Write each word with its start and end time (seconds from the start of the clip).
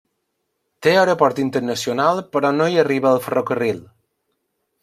Té 0.85 0.93
aeroport 1.01 1.41
internacional 1.43 2.23
però 2.37 2.53
no 2.57 2.71
hi 2.77 2.83
arriba 2.87 3.15
el 3.19 3.25
ferrocarril. 3.27 3.83